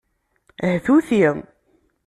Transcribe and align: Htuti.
Htuti. 0.71 1.21